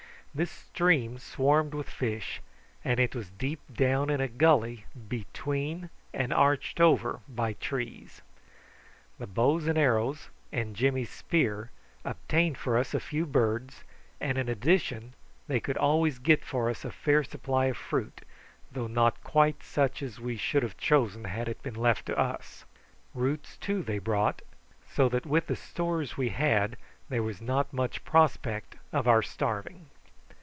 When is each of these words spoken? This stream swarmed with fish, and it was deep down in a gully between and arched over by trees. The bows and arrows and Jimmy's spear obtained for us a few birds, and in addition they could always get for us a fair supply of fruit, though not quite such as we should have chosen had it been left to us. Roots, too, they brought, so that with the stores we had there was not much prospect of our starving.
This 0.33 0.49
stream 0.51 1.17
swarmed 1.17 1.73
with 1.73 1.89
fish, 1.89 2.39
and 2.85 3.01
it 3.01 3.13
was 3.13 3.31
deep 3.31 3.59
down 3.73 4.09
in 4.09 4.21
a 4.21 4.29
gully 4.29 4.85
between 5.09 5.89
and 6.13 6.31
arched 6.31 6.79
over 6.79 7.19
by 7.27 7.51
trees. 7.51 8.21
The 9.19 9.27
bows 9.27 9.67
and 9.67 9.77
arrows 9.77 10.29
and 10.49 10.73
Jimmy's 10.73 11.09
spear 11.09 11.69
obtained 12.05 12.57
for 12.57 12.77
us 12.77 12.93
a 12.93 12.99
few 13.01 13.25
birds, 13.25 13.83
and 14.21 14.37
in 14.37 14.47
addition 14.47 15.15
they 15.49 15.59
could 15.59 15.75
always 15.75 16.17
get 16.17 16.45
for 16.45 16.69
us 16.69 16.85
a 16.85 16.91
fair 16.91 17.25
supply 17.25 17.65
of 17.65 17.75
fruit, 17.75 18.21
though 18.71 18.87
not 18.87 19.21
quite 19.25 19.61
such 19.61 20.01
as 20.01 20.21
we 20.21 20.37
should 20.37 20.63
have 20.63 20.77
chosen 20.77 21.25
had 21.25 21.49
it 21.49 21.61
been 21.61 21.75
left 21.75 22.05
to 22.05 22.17
us. 22.17 22.63
Roots, 23.13 23.57
too, 23.57 23.83
they 23.83 23.99
brought, 23.99 24.41
so 24.93 25.09
that 25.09 25.25
with 25.25 25.47
the 25.47 25.57
stores 25.57 26.15
we 26.15 26.29
had 26.29 26.77
there 27.09 27.21
was 27.21 27.41
not 27.41 27.73
much 27.73 28.05
prospect 28.05 28.77
of 28.93 29.09
our 29.09 29.21
starving. 29.21 29.87